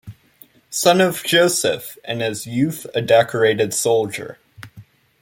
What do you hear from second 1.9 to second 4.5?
in his youth a decorated soldier.